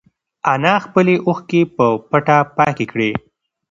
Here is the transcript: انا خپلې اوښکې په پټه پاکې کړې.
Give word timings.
انا 0.53 0.73
خپلې 0.85 1.15
اوښکې 1.27 1.61
په 1.75 1.85
پټه 2.09 2.37
پاکې 2.57 2.85
کړې. 2.91 3.11